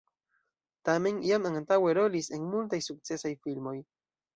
[0.89, 3.81] Tamen jam antaŭe li rolis en multaj sukcesaj filmoj.